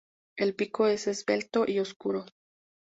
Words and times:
El 0.35 0.55
pico 0.55 0.87
es 0.87 1.05
esbelto 1.05 1.65
y 1.69 1.77
oscuro. 1.77 2.25